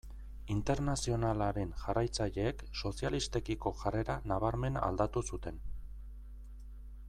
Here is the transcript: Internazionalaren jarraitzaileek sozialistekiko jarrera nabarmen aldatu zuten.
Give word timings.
Internazionalaren 0.53 1.73
jarraitzaileek 1.81 2.63
sozialistekiko 2.81 3.75
jarrera 3.83 4.17
nabarmen 4.33 4.81
aldatu 4.89 5.25
zuten. 5.33 5.61